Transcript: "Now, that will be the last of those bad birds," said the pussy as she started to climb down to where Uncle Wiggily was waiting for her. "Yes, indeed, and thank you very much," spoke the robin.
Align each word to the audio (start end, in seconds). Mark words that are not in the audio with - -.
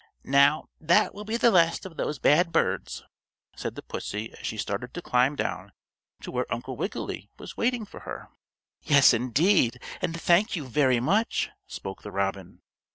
"Now, 0.25 0.67
that 0.79 1.13
will 1.13 1.25
be 1.25 1.37
the 1.37 1.51
last 1.51 1.85
of 1.85 1.95
those 1.95 2.17
bad 2.17 2.51
birds," 2.51 3.03
said 3.55 3.75
the 3.75 3.83
pussy 3.83 4.31
as 4.33 4.47
she 4.47 4.57
started 4.57 4.95
to 4.95 5.01
climb 5.03 5.35
down 5.35 5.73
to 6.21 6.31
where 6.31 6.51
Uncle 6.51 6.75
Wiggily 6.75 7.29
was 7.37 7.55
waiting 7.55 7.85
for 7.85 7.99
her. 7.99 8.29
"Yes, 8.81 9.13
indeed, 9.13 9.79
and 10.01 10.19
thank 10.19 10.55
you 10.55 10.67
very 10.67 10.99
much," 10.99 11.51
spoke 11.67 12.01
the 12.01 12.09
robin. 12.11 12.63